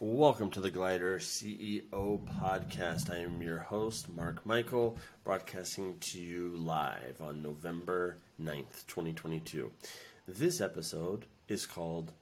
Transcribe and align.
Welcome 0.00 0.50
to 0.50 0.60
the 0.60 0.72
Glider 0.72 1.20
CEO 1.20 1.88
podcast. 2.40 3.12
I 3.12 3.18
am 3.18 3.40
your 3.40 3.60
host, 3.60 4.08
Mark 4.12 4.44
Michael, 4.44 4.98
broadcasting 5.22 5.98
to 6.00 6.18
you 6.20 6.48
live 6.56 7.20
on 7.20 7.42
November 7.42 8.18
9th, 8.42 8.86
2022. 8.88 9.70
This 10.26 10.60
episode 10.60 11.26
is 11.46 11.64
called 11.64 12.12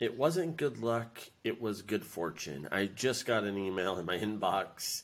It 0.00 0.16
Wasn't 0.16 0.56
Good 0.56 0.78
Luck, 0.78 1.20
It 1.44 1.60
Was 1.60 1.82
Good 1.82 2.04
Fortune. 2.04 2.68
I 2.72 2.86
just 2.86 3.26
got 3.26 3.44
an 3.44 3.58
email 3.58 3.98
in 3.98 4.06
my 4.06 4.16
inbox 4.18 5.02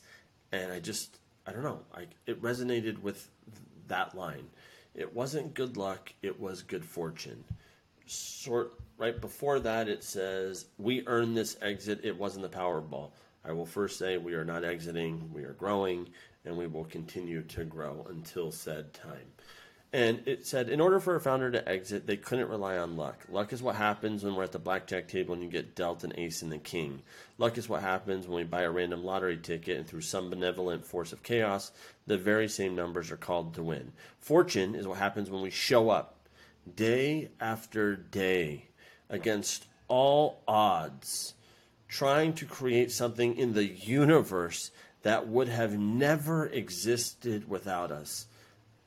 and 0.51 0.71
I 0.71 0.79
just, 0.79 1.19
I 1.45 1.51
don't 1.51 1.63
know, 1.63 1.81
I, 1.93 2.07
it 2.25 2.41
resonated 2.41 3.03
with 3.03 3.29
that 3.87 4.17
line. 4.17 4.47
It 4.95 5.13
wasn't 5.13 5.53
good 5.53 5.77
luck, 5.77 6.11
it 6.23 6.39
was 6.39 6.63
good 6.63 6.83
fortune. 6.83 7.43
Sort 8.07 8.73
right 9.01 9.19
before 9.19 9.59
that, 9.59 9.89
it 9.89 10.03
says, 10.03 10.67
We 10.77 11.05
earned 11.07 11.35
this 11.35 11.57
exit. 11.61 12.01
It 12.03 12.17
wasn't 12.17 12.43
the 12.43 12.57
Powerball. 12.57 13.09
I 13.43 13.51
will 13.51 13.65
first 13.65 13.97
say 13.97 14.17
we 14.17 14.35
are 14.35 14.45
not 14.45 14.63
exiting, 14.63 15.31
we 15.33 15.43
are 15.43 15.53
growing, 15.53 16.07
and 16.45 16.55
we 16.55 16.67
will 16.67 16.85
continue 16.85 17.41
to 17.41 17.65
grow 17.65 18.05
until 18.07 18.51
said 18.51 18.93
time. 18.93 19.33
And 19.93 20.21
it 20.25 20.45
said, 20.45 20.69
in 20.69 20.79
order 20.79 20.99
for 20.99 21.15
a 21.15 21.19
founder 21.19 21.51
to 21.51 21.67
exit, 21.67 22.05
they 22.05 22.15
couldn't 22.15 22.47
rely 22.47 22.77
on 22.77 22.95
luck. 22.95 23.25
Luck 23.29 23.51
is 23.51 23.61
what 23.61 23.75
happens 23.75 24.23
when 24.23 24.35
we're 24.35 24.43
at 24.43 24.53
the 24.53 24.59
blackjack 24.59 25.07
table 25.07 25.33
and 25.33 25.43
you 25.43 25.49
get 25.49 25.75
dealt 25.75 26.05
an 26.05 26.13
ace 26.17 26.43
and 26.43 26.51
the 26.51 26.59
king. 26.59 27.01
Luck 27.39 27.57
is 27.57 27.67
what 27.67 27.81
happens 27.81 28.25
when 28.25 28.37
we 28.37 28.43
buy 28.43 28.61
a 28.61 28.71
random 28.71 29.03
lottery 29.03 29.35
ticket 29.35 29.77
and 29.77 29.87
through 29.87 30.01
some 30.01 30.29
benevolent 30.29 30.85
force 30.85 31.11
of 31.11 31.23
chaos, 31.23 31.71
the 32.07 32.17
very 32.17 32.47
same 32.47 32.73
numbers 32.73 33.11
are 33.11 33.17
called 33.17 33.55
to 33.55 33.63
win. 33.63 33.91
Fortune 34.19 34.75
is 34.75 34.87
what 34.87 34.99
happens 34.99 35.29
when 35.29 35.41
we 35.41 35.49
show 35.49 35.89
up 35.89 36.19
day 36.75 37.31
after 37.41 37.95
day 37.95 38.67
against 39.11 39.67
all 39.87 40.41
odds, 40.47 41.35
trying 41.87 42.33
to 42.33 42.45
create 42.45 42.91
something 42.91 43.37
in 43.37 43.53
the 43.53 43.65
universe 43.65 44.71
that 45.03 45.27
would 45.27 45.49
have 45.49 45.77
never 45.77 46.47
existed 46.47 47.47
without 47.49 47.91
us. 47.91 48.25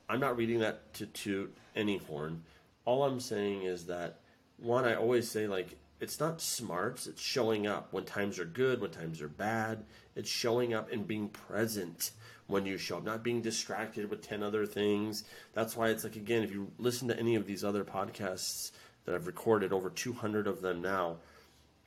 I'm 0.08 0.20
not 0.20 0.36
reading 0.36 0.61
that 0.61 0.94
to 0.94 1.06
toot 1.06 1.55
any 1.77 1.98
horn. 1.98 2.42
All 2.84 3.05
I'm 3.05 3.20
saying 3.20 3.62
is 3.62 3.86
that 3.86 4.20
one, 4.58 4.84
I 4.84 4.94
always 4.94 5.31
say 5.31 5.47
like 5.47 5.77
it's 6.00 6.20
not 6.20 6.41
smarts, 6.41 7.06
it's 7.06 7.22
showing 7.22 7.66
up 7.66 7.92
when 7.92 8.05
times 8.05 8.38
are 8.38 8.44
good, 8.44 8.81
when 8.81 8.91
times 8.91 9.20
are 9.22 9.28
bad. 9.28 9.84
It's 10.16 10.31
showing 10.31 10.75
up 10.75 10.92
and 10.92 11.06
being 11.06 11.28
present 11.28 12.12
when 12.47 12.66
you 12.66 12.77
show 12.77 12.98
up, 12.98 13.05
not 13.05 13.22
being 13.22 13.41
distracted 13.41 14.11
with 14.11 14.27
10 14.27 14.42
other 14.42 14.66
things. 14.66 15.25
That's 15.55 15.77
why 15.77 15.88
it's 15.88 16.05
like, 16.05 16.16
again, 16.16 16.42
if 16.42 16.53
you 16.53 16.70
listen 16.78 17.09
to 17.09 17.19
any 17.19 17.36
of 17.36 17.47
these 17.47 17.64
other 17.64 17.84
podcasts 17.84 18.70
that 19.05 19.14
I've 19.14 19.27
recorded, 19.27 19.72
over 19.72 19.91
200 19.91 20.47
of 20.47 20.62
them 20.62 20.80
now. 20.80 21.16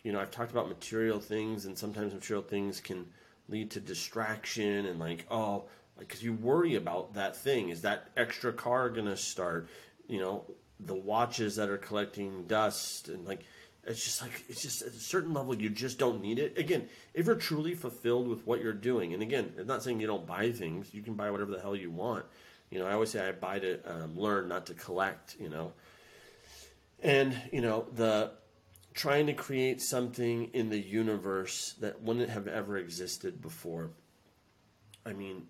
You 0.04 0.12
know, 0.12 0.20
I've 0.20 0.32
talked 0.32 0.52
about 0.52 0.68
material 0.68 1.20
things, 1.20 1.66
and 1.66 1.78
sometimes 1.78 2.14
material 2.14 2.44
things 2.44 2.80
can 2.80 3.08
lead 3.50 3.72
to 3.72 3.80
distraction 3.80 4.86
and 4.86 5.00
like, 5.00 5.26
oh, 5.32 5.66
because 5.98 6.24
you 6.24 6.34
worry 6.34 6.76
about 6.76 7.14
that 7.16 7.36
thing. 7.36 7.70
Is 7.70 7.82
that 7.82 8.10
extra 8.16 8.54
car 8.54 8.90
going 8.90 9.08
to 9.08 9.18
start? 9.18 9.68
You 10.08 10.20
know, 10.20 10.46
the 10.80 10.96
watches 10.96 11.56
that 11.56 11.70
are 11.70 11.78
collecting 11.78 12.46
dust 12.46 13.10
and 13.10 13.26
like, 13.26 13.44
it's 13.88 14.04
just 14.04 14.22
like 14.22 14.44
it's 14.50 14.62
just 14.62 14.82
at 14.82 14.90
a 14.90 15.00
certain 15.00 15.34
level 15.34 15.56
you 15.56 15.70
just 15.70 15.98
don't 15.98 16.22
need 16.22 16.40
it. 16.40 16.58
Again, 16.58 16.90
if 17.14 17.26
you're 17.26 17.36
truly 17.36 17.74
fulfilled 17.74 18.28
with 18.28 18.46
what 18.46 18.62
you're 18.62 18.74
doing, 18.74 19.14
and 19.14 19.24
again, 19.24 19.54
I'm 19.58 19.66
not 19.66 19.82
saying 19.82 20.02
you 20.02 20.08
don't 20.08 20.28
buy 20.28 20.52
things. 20.52 20.94
You 20.94 21.02
can 21.02 21.14
buy 21.14 21.32
whatever 21.32 21.52
the 21.52 21.62
hell 21.62 21.76
you 21.76 21.90
want. 21.90 22.26
You 22.70 22.80
know, 22.80 22.86
I 22.86 22.92
always 22.92 23.12
say 23.12 23.26
I 23.26 23.32
buy 23.32 23.60
to 23.60 23.80
um, 23.90 24.20
learn, 24.20 24.50
not 24.50 24.66
to 24.66 24.74
collect. 24.74 25.38
You 25.40 25.48
know, 25.48 25.72
and 27.02 27.36
you 27.52 27.62
know 27.62 27.88
the 27.94 28.32
trying 28.94 29.28
to 29.28 29.34
create 29.34 29.80
something 29.80 30.50
in 30.54 30.70
the 30.70 30.80
universe 30.80 31.76
that 31.80 32.02
wouldn't 32.02 32.32
have 32.32 32.48
ever 32.48 32.78
existed 32.78 33.40
before. 33.40 33.92
I 35.06 35.14
mean, 35.14 35.44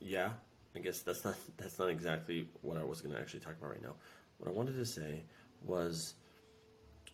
yeah, 0.00 0.30
I 0.74 0.78
guess 0.78 1.00
that's 1.00 1.24
not 1.24 1.36
that's 1.58 1.78
not 1.78 1.90
exactly 1.90 2.48
what 2.62 2.78
I 2.78 2.84
was 2.84 3.00
going 3.00 3.14
to 3.14 3.20
actually 3.20 3.40
talk 3.40 3.54
about 3.58 3.70
right 3.70 3.82
now. 3.82 3.94
What 4.38 4.48
I 4.48 4.52
wanted 4.52 4.76
to 4.76 4.86
say 4.86 5.24
was, 5.62 6.14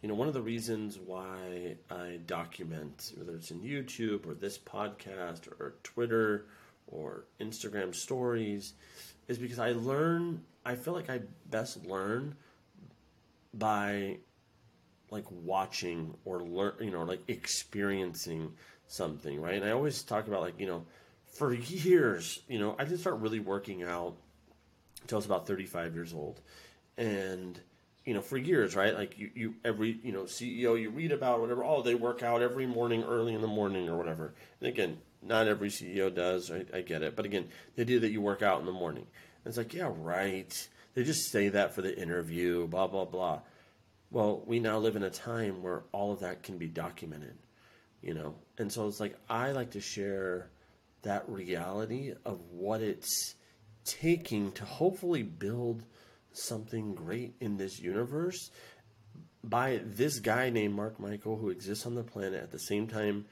you 0.03 0.09
know, 0.09 0.15
one 0.15 0.29
of 0.29 0.35
the 0.35 0.41
reasons 0.41 0.99
why 1.05 1.77
I 1.91 2.21
document, 2.27 3.13
whether 3.17 3.35
it's 3.35 3.51
in 3.51 3.61
YouTube 3.61 4.27
or 4.27 4.35
this 4.35 4.57
podcast 4.57 5.49
or 5.49 5.75
Twitter 5.83 6.47
or 6.87 7.25
Instagram 7.41 7.95
stories, 7.95 8.75
is 9.29 9.37
because 9.37 9.59
I 9.59 9.73
learn. 9.73 10.43
I 10.65 10.77
feel 10.77 10.95
like 10.95 11.11
I 11.11 11.21
best 11.51 11.85
learn 11.87 12.37
by 13.55 14.19
like 15.11 15.25
watching 15.31 16.15
or 16.25 16.43
learn, 16.43 16.75
you 16.81 16.91
know, 16.91 17.03
like 17.03 17.21
experiencing 17.29 18.53
something, 18.87 19.41
right? 19.41 19.57
And 19.57 19.65
I 19.65 19.71
always 19.71 20.03
talk 20.03 20.29
about 20.29 20.41
like, 20.41 20.59
you 20.59 20.67
know, 20.67 20.85
for 21.27 21.53
years, 21.53 22.41
you 22.49 22.59
know, 22.59 22.77
I 22.79 22.85
didn't 22.85 23.01
start 23.01 23.19
really 23.19 23.41
working 23.41 23.83
out 23.83 24.17
until 25.03 25.17
I 25.17 25.19
was 25.19 25.27
about 25.27 25.47
35 25.47 25.95
years 25.95 26.15
old. 26.15 26.41
And, 26.97 27.59
you 28.05 28.15
know, 28.15 28.21
for 28.21 28.37
years, 28.37 28.77
right? 28.77 28.95
Like 28.95 29.19
you, 29.19 29.31
you 29.35 29.55
every, 29.65 29.99
you 30.03 30.13
know, 30.13 30.23
CEO 30.23 30.81
you 30.81 30.91
read 30.91 31.13
about, 31.13 31.41
whatever, 31.41 31.65
oh, 31.65 31.83
they 31.83 31.95
work 31.95 32.23
out 32.23 32.43
every 32.43 32.67
morning, 32.67 33.03
early 33.05 33.35
in 33.35 33.41
the 33.41 33.47
morning 33.47 33.89
or 33.89 33.97
whatever. 33.97 34.35
And 34.61 34.69
again, 34.69 34.99
not 35.23 35.49
every 35.49 35.69
CEO 35.69 36.15
does, 36.15 36.51
I, 36.51 36.65
I 36.75 36.81
get 36.83 37.03
it. 37.03 37.17
But 37.17 37.27
again, 37.27 37.49
the 37.75 37.83
idea 37.83 38.01
that 38.01 38.11
you 38.11 38.21
work 38.21 38.43
out 38.43 38.61
in 38.61 38.67
the 38.67 38.73
morning. 38.73 39.07
And 39.45 39.51
it's 39.51 39.57
like, 39.59 39.75
yeah, 39.75 39.91
right 39.95 40.69
they 40.95 41.05
just 41.05 41.31
say 41.31 41.49
that 41.51 41.75
for 41.75 41.83
the 41.83 41.97
interview, 41.97 42.67
blah, 42.67 42.87
blah, 42.87 43.05
blah. 43.05 43.41
Well, 44.11 44.43
we 44.47 44.59
now 44.59 44.79
live 44.79 44.97
in 44.97 45.03
a 45.05 45.11
time 45.11 45.63
where 45.63 45.85
all 45.93 46.13
of 46.13 46.21
that 46.21 46.43
can 46.43 46.59
be 46.59 46.67
documented, 46.67 47.37
you 48.03 48.15
know? 48.15 48.35
And 48.59 48.73
so 48.73 48.89
it's 48.89 49.01
like, 49.01 49.17
I 49.29 49.53
like 49.53 49.71
to 49.73 49.81
share 49.81 50.51
that 51.03 51.29
reality 51.29 52.13
of 52.25 52.41
what 52.51 52.81
it's 52.81 53.35
taking 53.85 54.53
to 54.53 54.65
hopefully 54.65 55.23
build 55.23 55.85
something 56.33 56.95
great 56.95 57.35
in 57.41 57.57
this 57.57 57.79
universe 57.81 58.51
by 59.43 59.81
this 59.85 60.19
guy 60.19 60.51
named 60.51 60.75
Mark 60.75 61.01
Michael 61.01 61.37
who 61.37 61.49
exists 61.49 61.87
on 61.87 61.95
the 61.95 62.05
planet 62.05 62.43
at 62.43 62.51
the 62.51 62.59
same 62.59 62.87
time 62.87 63.25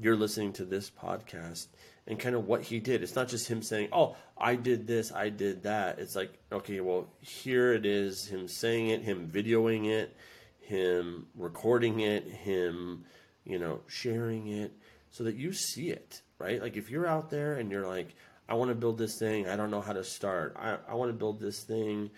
you're 0.00 0.16
listening 0.16 0.52
to 0.54 0.64
this 0.64 0.90
podcast 0.90 1.68
and 2.06 2.18
kind 2.18 2.36
of 2.36 2.46
what 2.46 2.62
he 2.62 2.78
did. 2.78 3.02
It's 3.02 3.16
not 3.16 3.28
just 3.28 3.48
him 3.48 3.62
saying, 3.62 3.88
"Oh, 3.92 4.16
I 4.36 4.54
did 4.56 4.86
this, 4.86 5.12
I 5.12 5.28
did 5.28 5.62
that." 5.64 5.98
It's 5.98 6.14
like, 6.14 6.38
okay, 6.52 6.80
well, 6.80 7.08
here 7.20 7.72
it 7.72 7.84
is, 7.86 8.26
him 8.26 8.48
saying 8.48 8.88
it, 8.88 9.02
him 9.02 9.28
videoing 9.28 9.90
it, 9.90 10.16
him 10.60 11.26
recording 11.34 12.00
it, 12.00 12.24
him, 12.24 13.04
you 13.44 13.58
know, 13.58 13.80
sharing 13.86 14.48
it 14.48 14.72
so 15.10 15.24
that 15.24 15.36
you 15.36 15.52
see 15.52 15.90
it, 15.90 16.22
right? 16.38 16.60
Like 16.60 16.76
if 16.76 16.90
you're 16.90 17.06
out 17.06 17.30
there 17.30 17.54
and 17.54 17.70
you're 17.70 17.86
like, 17.86 18.14
"I 18.48 18.54
want 18.54 18.70
to 18.70 18.74
build 18.74 18.98
this 18.98 19.18
thing, 19.18 19.48
I 19.48 19.56
don't 19.56 19.70
know 19.70 19.80
how 19.80 19.92
to 19.92 20.04
start. 20.04 20.56
I 20.56 20.78
I 20.88 20.94
want 20.94 21.10
to 21.10 21.16
build 21.16 21.40
this 21.40 21.62
thing 21.64 22.10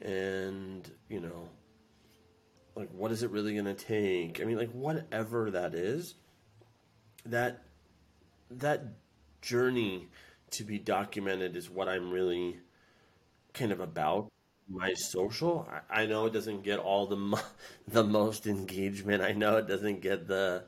and, 0.00 0.90
you 1.08 1.20
know, 1.20 1.48
like 2.74 2.90
what 2.92 3.12
is 3.12 3.22
it 3.22 3.30
really 3.30 3.54
going 3.54 3.64
to 3.64 3.74
take?" 3.74 4.40
I 4.40 4.44
mean, 4.44 4.58
like 4.58 4.72
whatever 4.72 5.50
that 5.50 5.74
is, 5.74 6.14
that 7.26 7.62
that 8.50 8.84
journey 9.40 10.08
to 10.50 10.64
be 10.64 10.78
documented 10.78 11.56
is 11.56 11.70
what 11.70 11.88
I'm 11.88 12.10
really 12.10 12.58
kind 13.54 13.72
of 13.72 13.80
about. 13.80 14.28
My 14.68 14.92
social, 14.94 15.68
I, 15.90 16.02
I 16.02 16.06
know 16.06 16.26
it 16.26 16.32
doesn't 16.32 16.62
get 16.62 16.78
all 16.78 17.06
the 17.06 17.16
mo- 17.16 17.40
the 17.88 18.04
most 18.04 18.46
engagement. 18.46 19.22
I 19.22 19.32
know 19.32 19.56
it 19.56 19.66
doesn't 19.66 20.00
get 20.00 20.26
the 20.26 20.64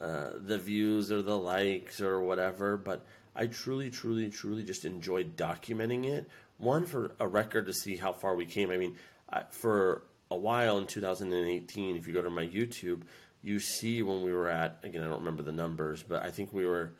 uh, 0.00 0.30
the 0.36 0.58
views 0.58 1.10
or 1.10 1.22
the 1.22 1.38
likes 1.38 2.00
or 2.00 2.20
whatever, 2.20 2.76
but 2.76 3.06
I 3.34 3.46
truly, 3.46 3.90
truly, 3.90 4.28
truly 4.28 4.62
just 4.62 4.84
enjoyed 4.84 5.36
documenting 5.36 6.04
it. 6.04 6.28
One 6.58 6.84
for 6.84 7.12
a 7.18 7.26
record 7.26 7.66
to 7.66 7.72
see 7.72 7.96
how 7.96 8.12
far 8.12 8.36
we 8.36 8.46
came. 8.46 8.70
I 8.70 8.76
mean, 8.76 8.96
I, 9.32 9.42
for 9.50 10.02
a 10.30 10.36
while 10.36 10.78
in 10.78 10.86
2018, 10.86 11.96
if 11.96 12.06
you 12.06 12.12
go 12.12 12.22
to 12.22 12.30
my 12.30 12.46
YouTube, 12.46 13.02
you 13.44 13.60
see 13.60 14.02
when 14.02 14.22
we 14.22 14.32
were 14.32 14.48
at 14.48 14.78
again, 14.82 15.02
I 15.02 15.04
don't 15.04 15.20
remember 15.20 15.42
the 15.42 15.52
numbers, 15.52 16.02
but 16.02 16.24
I 16.24 16.30
think 16.30 16.52
we 16.52 16.64
were 16.64 16.92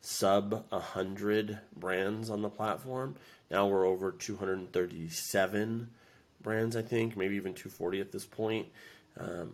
sub 0.00 0.64
100 0.70 1.58
brands 1.76 2.30
on 2.30 2.40
the 2.40 2.48
platform. 2.48 3.16
Now 3.50 3.66
we're 3.66 3.86
over 3.86 4.12
237 4.12 5.90
brands, 6.40 6.74
I 6.74 6.82
think, 6.82 7.18
maybe 7.18 7.36
even 7.36 7.52
240 7.52 8.00
at 8.00 8.12
this 8.12 8.24
point. 8.24 8.68
Um, 9.18 9.52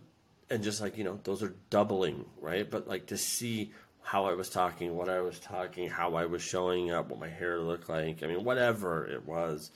and 0.49 0.63
just 0.63 0.79
like, 0.79 0.97
you 0.97 1.03
know, 1.03 1.19
those 1.23 1.43
are 1.43 1.53
doubling, 1.69 2.23
right? 2.39 2.69
But 2.69 2.87
like 2.87 3.07
to 3.07 3.17
see 3.17 3.73
how 4.01 4.25
I 4.25 4.35
was 4.35 4.49
talking, 4.49 4.95
what 4.95 5.09
I 5.09 5.19
was 5.19 5.37
talking, 5.37 5.89
how 5.89 6.15
I 6.15 6.27
was 6.27 6.41
showing 6.41 6.91
up, 6.91 7.09
what 7.09 7.19
my 7.19 7.27
hair 7.27 7.59
looked 7.59 7.89
like, 7.89 8.23
I 8.23 8.27
mean, 8.27 8.45
whatever 8.45 9.05
it 9.05 9.25
was, 9.25 9.69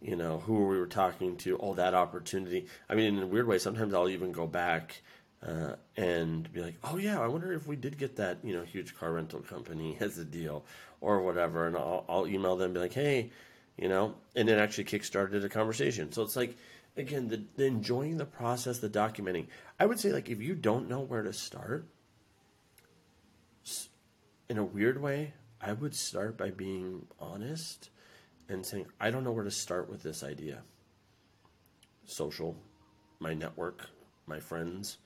you 0.00 0.14
know, 0.14 0.38
who 0.38 0.66
we 0.66 0.78
were 0.78 0.86
talking 0.86 1.36
to, 1.38 1.56
all 1.56 1.74
that 1.74 1.94
opportunity. 1.94 2.66
I 2.88 2.94
mean, 2.94 3.16
in 3.16 3.22
a 3.24 3.26
weird 3.26 3.48
way, 3.48 3.58
sometimes 3.58 3.92
I'll 3.92 4.08
even 4.08 4.30
go 4.30 4.46
back 4.46 5.02
uh, 5.46 5.74
and 5.96 6.52
be 6.52 6.60
like, 6.60 6.74
oh 6.84 6.96
yeah, 6.96 7.20
I 7.20 7.26
wonder 7.26 7.52
if 7.52 7.66
we 7.66 7.76
did 7.76 7.98
get 7.98 8.16
that 8.16 8.38
you 8.42 8.54
know 8.54 8.62
huge 8.62 8.96
car 8.96 9.12
rental 9.12 9.40
company 9.40 9.96
as 10.00 10.18
a 10.18 10.24
deal 10.24 10.64
or 11.00 11.20
whatever, 11.20 11.66
and 11.66 11.76
I'll, 11.76 12.04
I'll 12.08 12.26
email 12.26 12.56
them 12.56 12.66
and 12.66 12.74
be 12.74 12.80
like, 12.80 12.92
hey, 12.92 13.30
you 13.76 13.88
know, 13.88 14.14
and 14.36 14.48
it 14.48 14.58
actually 14.58 14.84
kickstarted 14.84 15.44
a 15.44 15.48
conversation. 15.48 16.12
So 16.12 16.22
it's 16.22 16.36
like 16.36 16.56
again, 16.96 17.28
the, 17.28 17.42
the 17.56 17.64
enjoying 17.64 18.16
the 18.16 18.24
process, 18.24 18.78
the 18.78 18.88
documenting. 18.88 19.46
I 19.78 19.86
would 19.86 19.98
say, 19.98 20.12
like, 20.12 20.28
if 20.28 20.40
you 20.40 20.54
don't 20.54 20.88
know 20.88 21.00
where 21.00 21.22
to 21.22 21.32
start, 21.32 21.86
in 24.48 24.58
a 24.58 24.64
weird 24.64 25.00
way, 25.00 25.32
I 25.60 25.72
would 25.72 25.94
start 25.94 26.36
by 26.36 26.50
being 26.50 27.06
honest 27.20 27.90
and 28.48 28.66
saying, 28.66 28.86
I 29.00 29.10
don't 29.10 29.24
know 29.24 29.32
where 29.32 29.44
to 29.44 29.50
start 29.50 29.88
with 29.88 30.02
this 30.02 30.22
idea. 30.22 30.62
Social, 32.04 32.56
my 33.18 33.32
network, 33.32 33.86
my 34.26 34.40
friends, 34.40 34.98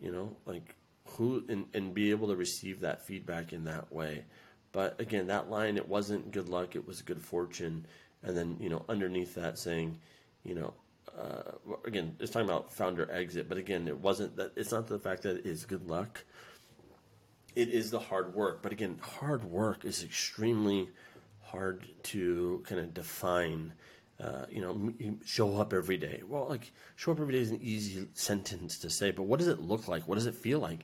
you 0.00 0.10
know, 0.10 0.36
like 0.46 0.74
who, 1.04 1.44
and, 1.48 1.66
and 1.74 1.94
be 1.94 2.10
able 2.10 2.28
to 2.28 2.36
receive 2.36 2.80
that 2.80 3.04
feedback 3.06 3.52
in 3.52 3.64
that 3.64 3.92
way. 3.92 4.24
But 4.72 5.00
again, 5.00 5.26
that 5.26 5.50
line, 5.50 5.76
it 5.76 5.88
wasn't 5.88 6.30
good 6.30 6.48
luck, 6.48 6.76
it 6.76 6.86
was 6.86 7.02
good 7.02 7.20
fortune. 7.20 7.86
And 8.22 8.36
then, 8.36 8.56
you 8.60 8.68
know, 8.68 8.84
underneath 8.88 9.34
that 9.34 9.58
saying, 9.58 9.98
you 10.44 10.54
know, 10.54 10.74
uh, 11.18 11.52
again, 11.84 12.14
it's 12.20 12.30
talking 12.30 12.48
about 12.48 12.72
founder 12.72 13.10
exit, 13.10 13.48
but 13.48 13.58
again, 13.58 13.88
it 13.88 13.98
wasn't 13.98 14.36
that, 14.36 14.52
it's 14.56 14.70
not 14.72 14.86
the 14.86 14.98
fact 14.98 15.22
that 15.22 15.38
it 15.38 15.46
is 15.46 15.64
good 15.64 15.88
luck. 15.88 16.24
It 17.56 17.68
is 17.68 17.90
the 17.90 17.98
hard 17.98 18.34
work. 18.34 18.62
But 18.62 18.70
again, 18.72 18.98
hard 19.00 19.44
work 19.44 19.84
is 19.84 20.04
extremely 20.04 20.88
hard 21.42 21.88
to 22.04 22.62
kind 22.66 22.80
of 22.80 22.94
define. 22.94 23.72
Uh, 24.20 24.44
you 24.50 24.60
know, 24.60 25.16
show 25.24 25.56
up 25.56 25.72
every 25.72 25.96
day. 25.96 26.22
Well, 26.28 26.46
like 26.48 26.72
show 26.96 27.12
up 27.12 27.20
every 27.20 27.32
day 27.32 27.40
is 27.40 27.50
an 27.50 27.60
easy 27.62 28.06
sentence 28.12 28.78
to 28.80 28.90
say, 28.90 29.12
but 29.12 29.22
what 29.22 29.38
does 29.38 29.48
it 29.48 29.60
look 29.60 29.88
like? 29.88 30.06
What 30.06 30.16
does 30.16 30.26
it 30.26 30.34
feel 30.34 30.58
like? 30.58 30.80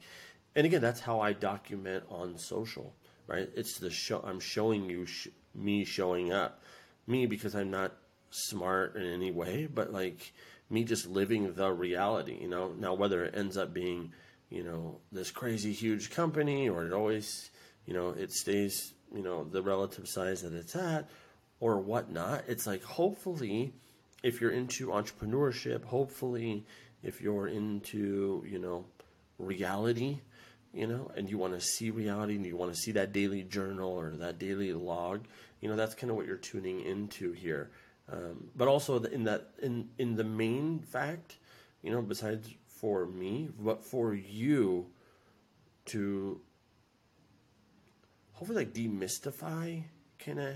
And 0.54 0.64
again, 0.64 0.80
that's 0.80 1.00
how 1.00 1.20
I 1.20 1.34
document 1.34 2.04
on 2.08 2.38
social, 2.38 2.94
right? 3.26 3.48
It's 3.54 3.78
the 3.78 3.90
show. 3.90 4.22
I'm 4.24 4.40
showing 4.40 4.88
you 4.88 5.04
sh- 5.04 5.28
me 5.54 5.84
showing 5.84 6.32
up, 6.32 6.62
me 7.06 7.26
because 7.26 7.54
I'm 7.54 7.70
not 7.70 7.92
smart 8.30 8.96
in 8.96 9.02
any 9.04 9.30
way, 9.32 9.66
but 9.66 9.92
like 9.92 10.32
me 10.70 10.84
just 10.84 11.06
living 11.06 11.52
the 11.52 11.70
reality. 11.70 12.38
You 12.40 12.48
know, 12.48 12.72
now 12.72 12.94
whether 12.94 13.22
it 13.24 13.36
ends 13.36 13.58
up 13.58 13.74
being, 13.74 14.12
you 14.48 14.62
know, 14.64 15.00
this 15.12 15.30
crazy 15.30 15.72
huge 15.72 16.10
company 16.10 16.70
or 16.70 16.86
it 16.86 16.92
always, 16.94 17.50
you 17.84 17.92
know, 17.92 18.10
it 18.10 18.32
stays 18.32 18.94
you 19.14 19.22
know 19.22 19.44
the 19.44 19.62
relative 19.62 20.08
size 20.08 20.42
that 20.42 20.52
it's 20.52 20.74
at 20.76 21.08
or 21.60 21.78
whatnot 21.78 22.44
it's 22.48 22.66
like 22.66 22.82
hopefully 22.82 23.72
if 24.22 24.40
you're 24.40 24.50
into 24.50 24.88
entrepreneurship 24.88 25.84
hopefully 25.84 26.64
if 27.02 27.20
you're 27.20 27.48
into 27.48 28.44
you 28.48 28.58
know 28.58 28.84
reality 29.38 30.18
you 30.72 30.86
know 30.86 31.10
and 31.16 31.30
you 31.30 31.38
want 31.38 31.52
to 31.52 31.60
see 31.60 31.90
reality 31.90 32.36
and 32.36 32.44
you 32.44 32.56
want 32.56 32.72
to 32.72 32.78
see 32.78 32.92
that 32.92 33.12
daily 33.12 33.42
journal 33.42 33.90
or 33.90 34.10
that 34.10 34.38
daily 34.38 34.72
log 34.72 35.26
you 35.60 35.68
know 35.68 35.76
that's 35.76 35.94
kind 35.94 36.10
of 36.10 36.16
what 36.16 36.26
you're 36.26 36.36
tuning 36.36 36.80
into 36.82 37.32
here. 37.32 37.70
Um, 38.08 38.50
but 38.54 38.68
also 38.68 39.02
in 39.02 39.24
that 39.24 39.48
in 39.60 39.88
in 39.98 40.14
the 40.14 40.22
main 40.22 40.78
fact 40.78 41.36
you 41.82 41.90
know 41.90 42.02
besides 42.02 42.48
for 42.68 43.04
me 43.06 43.48
but 43.58 43.84
for 43.84 44.14
you 44.14 44.86
to 45.86 46.40
hopefully 48.34 48.64
like 48.64 48.74
demystify 48.74 49.82
kind 50.20 50.38
of 50.38 50.54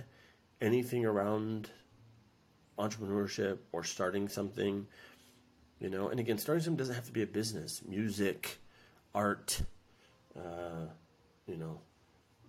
anything 0.60 1.04
around 1.04 1.70
entrepreneurship 2.78 3.58
or 3.72 3.84
starting 3.84 4.28
something 4.28 4.86
you 5.78 5.88
know? 5.88 6.08
And 6.08 6.20
again 6.20 6.38
starting 6.38 6.62
something 6.62 6.78
doesn't 6.78 6.94
have 6.94 7.06
to 7.06 7.12
be 7.12 7.22
a 7.22 7.26
business. 7.26 7.82
Music 7.86 8.58
art 9.14 9.62
uh, 10.36 10.86
you 11.46 11.56
know 11.56 11.80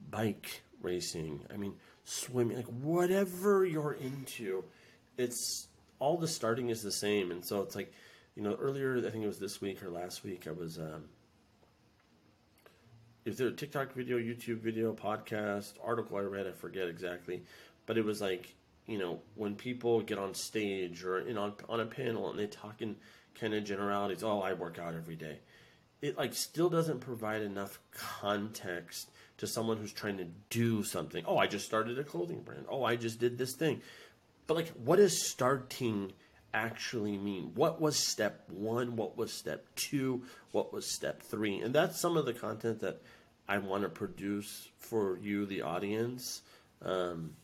bike 0.10 0.62
racing 0.82 1.40
i 1.54 1.58
mean 1.58 1.74
swimming 2.04 2.58
like 2.58 2.66
whatever 2.66 3.66
you're 3.66 3.94
into 3.94 4.64
it's 5.18 5.68
all 6.00 6.18
the 6.18 6.28
starting 6.28 6.70
is 6.70 6.82
the 6.82 6.92
same. 6.92 7.32
And 7.32 7.46
so 7.46 7.62
it's 7.62 7.76
like 7.76 7.94
you 8.36 8.44
know 8.44 8.56
earlier 8.60 8.98
i 8.98 9.10
think 9.10 9.24
it 9.24 9.28
was 9.28 9.40
this 9.40 9.62
week 9.62 9.84
or 9.84 9.90
last 9.90 10.24
week 10.24 10.48
i 10.48 10.52
was 10.52 10.80
um, 10.80 11.04
is 13.24 13.38
there 13.38 13.50
a 13.50 13.52
TikTok 13.52 13.94
video, 13.94 14.18
YouTube 14.18 14.62
video, 14.62 14.94
podcast, 14.94 15.74
article 15.84 16.18
I 16.18 16.22
read, 16.22 16.48
I 16.48 16.52
forget 16.54 16.88
exactly, 16.88 17.44
but 17.86 17.98
it 17.98 18.06
was 18.06 18.22
like, 18.22 18.56
you 18.88 18.98
know, 18.98 19.20
when 19.36 19.56
people 19.56 20.02
get 20.02 20.18
on 20.18 20.34
stage 20.34 21.04
or 21.04 21.20
in 21.20 21.38
on 21.38 21.54
on 21.70 21.80
a 21.80 21.86
panel 21.86 22.30
and 22.30 22.40
they 22.40 22.48
talk 22.48 22.82
in 22.82 22.96
kind 23.40 23.54
of 23.54 23.64
generalities, 23.64 24.24
oh, 24.24 24.42
I 24.42 24.54
work 24.54 24.80
out 24.80 24.94
every 24.94 25.16
day. 25.16 25.40
It 26.02 26.18
like 26.18 26.34
still 26.34 26.70
doesn't 26.70 27.00
provide 27.00 27.42
enough 27.42 27.80
context 27.92 29.12
to 29.38 29.48
someone 29.48 29.78
who's 29.78 29.94
trying 29.94 30.18
to 30.18 30.28
do 30.50 30.84
something. 30.84 31.24
Oh, 31.28 31.38
I 31.38 31.48
just 31.48 31.66
started 31.66 32.00
a 32.00 32.04
clothing 32.04 32.42
brand. 32.42 32.66
Oh, 32.70 32.84
I 32.84 32.96
just 32.96 33.20
did 33.20 33.38
this 33.38 33.56
thing. 33.56 33.82
But 34.48 34.58
like 34.58 34.70
what 34.84 34.98
does 34.98 35.30
starting 35.30 36.14
actually 36.54 37.18
mean? 37.18 37.52
What 37.56 37.80
was 37.80 37.98
step 37.98 38.50
one? 38.50 38.96
What 38.96 39.18
was 39.18 39.32
step 39.32 39.66
two? 39.76 40.24
What 40.52 40.74
was 40.74 40.94
step 40.94 41.22
three? 41.22 41.60
And 41.60 41.74
that's 41.74 42.00
some 42.00 42.18
of 42.18 42.26
the 42.26 42.34
content 42.34 42.82
that 42.82 43.02
I 43.48 43.58
want 43.58 43.84
to 43.84 43.90
produce 43.90 44.70
for 44.80 45.18
you, 45.18 45.46
the 45.46 45.62
audience. 45.62 46.42
Um, 46.82 47.36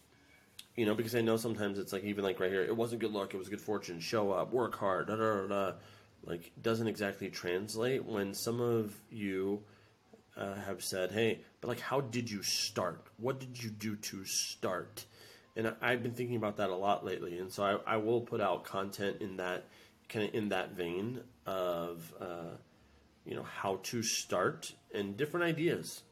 you 0.77 0.85
know, 0.85 0.95
because 0.95 1.15
I 1.15 1.21
know 1.21 1.35
sometimes 1.35 1.77
it's 1.77 1.91
like 1.91 2.05
even 2.05 2.23
like 2.23 2.39
right 2.39 2.51
here, 2.51 2.63
it 2.63 2.75
wasn't 2.75 3.01
good 3.01 3.11
luck, 3.11 3.33
it 3.33 3.37
was 3.37 3.49
good 3.49 3.59
fortune. 3.59 3.99
Show 3.99 4.31
up, 4.31 4.53
work 4.53 4.75
hard, 4.75 5.07
da 5.07 5.17
da 5.17 5.47
da. 5.47 5.73
Like 6.23 6.51
doesn't 6.61 6.87
exactly 6.87 7.29
translate 7.29 8.05
when 8.05 8.33
some 8.33 8.61
of 8.61 8.95
you 9.09 9.63
uh, 10.37 10.55
have 10.55 10.81
said, 10.83 11.11
"Hey, 11.11 11.41
but 11.59 11.67
like, 11.67 11.79
how 11.81 11.99
did 11.99 12.31
you 12.31 12.41
start? 12.43 13.07
What 13.17 13.39
did 13.39 13.61
you 13.61 13.69
do 13.69 13.97
to 13.97 14.23
start?" 14.23 15.05
and 15.57 15.73
I've 15.81 16.03
been 16.03 16.13
thinking 16.13 16.35
about 16.35 16.57
that 16.57 16.69
a 16.69 16.75
lot 16.75 17.03
lately. 17.03 17.39
And 17.39 17.51
so 17.51 17.63
I, 17.63 17.95
I 17.95 17.97
will 17.97 18.21
put 18.21 18.39
out 18.39 18.63
content 18.63 19.17
in 19.21 19.37
that 19.37 19.65
kind 20.07 20.29
of 20.29 20.35
in 20.35 20.49
that 20.49 20.71
vein 20.73 21.21
of 21.47 22.13
uh, 22.21 22.55
you 23.25 23.35
know 23.35 23.43
how 23.43 23.79
to 23.83 24.03
start 24.03 24.71
and 24.93 25.17
different 25.17 25.45
ideas, 25.45 26.03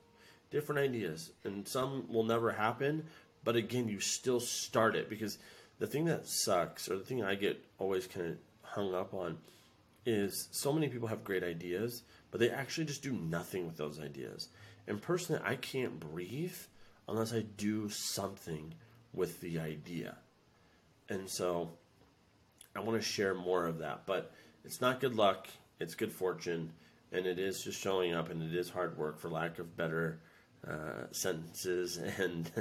different 0.49 0.79
ideas, 0.79 1.31
and 1.43 1.67
some 1.67 2.05
will 2.09 2.23
never 2.23 2.51
happen. 2.51 3.05
But 3.45 3.55
again, 3.55 3.87
you 3.87 4.01
still 4.01 4.41
start 4.41 4.95
it 4.95 5.09
because 5.09 5.37
the 5.79 5.87
thing 5.87 6.05
that 6.05 6.27
sucks, 6.27 6.89
or 6.89 6.97
the 6.97 7.05
thing 7.05 7.23
I 7.23 7.35
get 7.35 7.63
always 7.77 8.07
kind 8.07 8.27
of 8.27 8.37
hung 8.61 8.93
up 8.93 9.13
on, 9.13 9.37
is 10.05 10.49
so 10.51 10.73
many 10.73 10.89
people 10.89 11.07
have 11.07 11.23
great 11.23 11.43
ideas, 11.43 12.03
but 12.31 12.39
they 12.39 12.49
actually 12.49 12.85
just 12.85 13.03
do 13.03 13.13
nothing 13.13 13.65
with 13.65 13.77
those 13.77 13.99
ideas. 13.99 14.49
And 14.87 15.01
personally, 15.01 15.41
I 15.45 15.55
can't 15.55 15.99
breathe 15.99 16.57
unless 17.07 17.33
I 17.33 17.41
do 17.55 17.87
something 17.89 18.73
with 19.13 19.39
the 19.41 19.59
idea. 19.59 20.17
And 21.09 21.29
so 21.29 21.71
I 22.75 22.79
want 22.81 23.01
to 23.01 23.07
share 23.07 23.33
more 23.33 23.65
of 23.65 23.79
that. 23.79 24.05
But 24.05 24.31
it's 24.63 24.81
not 24.81 24.99
good 24.99 25.15
luck, 25.15 25.47
it's 25.79 25.95
good 25.95 26.11
fortune, 26.11 26.71
and 27.11 27.25
it 27.25 27.39
is 27.39 27.63
just 27.63 27.79
showing 27.79 28.13
up, 28.13 28.29
and 28.29 28.41
it 28.41 28.57
is 28.57 28.69
hard 28.69 28.97
work 28.97 29.19
for 29.19 29.29
lack 29.29 29.59
of 29.59 29.77
better 29.77 30.19
uh, 30.67 31.05
sentences 31.11 31.97
and 32.17 32.51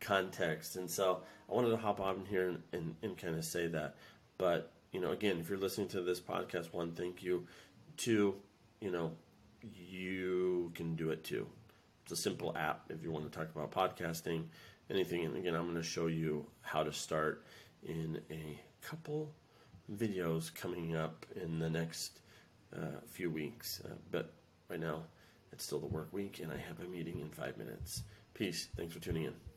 context. 0.00 0.76
And 0.76 0.90
so 0.90 1.22
I 1.50 1.54
wanted 1.54 1.70
to 1.70 1.76
hop 1.76 2.00
on 2.00 2.24
here 2.28 2.48
and, 2.48 2.62
and, 2.72 2.94
and 3.02 3.18
kind 3.18 3.36
of 3.36 3.44
say 3.44 3.66
that. 3.68 3.96
But, 4.38 4.72
you 4.92 5.00
know, 5.00 5.12
again, 5.12 5.38
if 5.40 5.48
you're 5.48 5.58
listening 5.58 5.88
to 5.88 6.02
this 6.02 6.20
podcast, 6.20 6.72
one, 6.72 6.92
thank 6.92 7.22
you. 7.22 7.46
Two, 7.96 8.34
you 8.80 8.90
know, 8.90 9.12
you 9.62 10.72
can 10.74 10.96
do 10.96 11.10
it 11.10 11.24
too. 11.24 11.46
It's 12.02 12.12
a 12.12 12.16
simple 12.16 12.54
app 12.56 12.84
if 12.90 13.02
you 13.02 13.10
want 13.10 13.30
to 13.30 13.38
talk 13.38 13.48
about 13.54 13.70
podcasting 13.70 14.44
anything. 14.90 15.24
And 15.24 15.36
again, 15.36 15.54
I'm 15.54 15.64
going 15.64 15.76
to 15.76 15.82
show 15.82 16.06
you 16.06 16.46
how 16.60 16.82
to 16.82 16.92
start 16.92 17.44
in 17.82 18.20
a 18.30 18.60
couple 18.82 19.32
videos 19.92 20.54
coming 20.54 20.96
up 20.96 21.24
in 21.40 21.58
the 21.58 21.70
next 21.70 22.20
uh, 22.74 23.00
few 23.06 23.30
weeks. 23.30 23.80
Uh, 23.84 23.94
but 24.10 24.32
right 24.68 24.80
now, 24.80 25.02
it's 25.52 25.64
still 25.64 25.78
the 25.78 25.86
work 25.86 26.12
week, 26.12 26.40
and 26.42 26.52
I 26.52 26.56
have 26.56 26.80
a 26.80 26.88
meeting 26.90 27.20
in 27.20 27.30
five 27.30 27.56
minutes. 27.56 28.02
Peace. 28.34 28.68
Thanks 28.76 28.92
for 28.92 29.00
tuning 29.00 29.24
in. 29.24 29.53